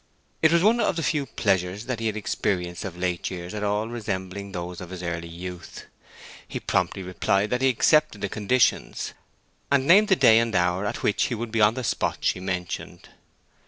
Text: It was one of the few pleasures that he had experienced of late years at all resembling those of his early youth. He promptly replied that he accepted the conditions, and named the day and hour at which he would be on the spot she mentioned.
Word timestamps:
It 0.41 0.51
was 0.51 0.63
one 0.63 0.79
of 0.79 0.95
the 0.95 1.03
few 1.03 1.27
pleasures 1.27 1.85
that 1.85 1.99
he 1.99 2.07
had 2.07 2.17
experienced 2.17 2.83
of 2.85 2.97
late 2.97 3.29
years 3.29 3.53
at 3.53 3.63
all 3.63 3.87
resembling 3.87 4.51
those 4.51 4.81
of 4.81 4.89
his 4.89 5.03
early 5.03 5.27
youth. 5.27 5.85
He 6.47 6.59
promptly 6.59 7.03
replied 7.03 7.51
that 7.51 7.61
he 7.61 7.69
accepted 7.69 8.21
the 8.21 8.27
conditions, 8.27 9.13
and 9.69 9.85
named 9.85 10.07
the 10.07 10.15
day 10.15 10.39
and 10.39 10.55
hour 10.55 10.87
at 10.87 11.03
which 11.03 11.25
he 11.25 11.35
would 11.35 11.51
be 11.51 11.61
on 11.61 11.75
the 11.75 11.83
spot 11.83 12.17
she 12.21 12.39
mentioned. 12.39 13.09